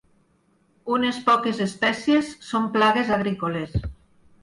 [0.95, 3.83] Unes poques espècies són plagues agrícoles.